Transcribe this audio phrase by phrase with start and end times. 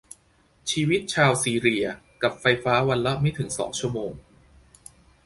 [0.71, 1.85] ชีวิตชาวซีเรีย
[2.23, 4.11] กับไฟฟ้าวันละไม่ถึงสองชั่วโมง